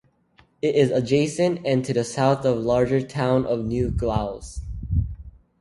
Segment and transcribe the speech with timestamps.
[0.63, 4.63] It is adjacent and to the south of the larger town of New Glasgow.